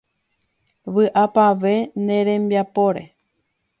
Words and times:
Vy'apavẽ 0.93 1.75
ne 2.05 2.15
rembiapóre. 2.27 3.03